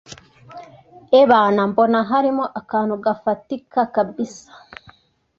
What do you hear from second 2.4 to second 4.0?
akantu gafatika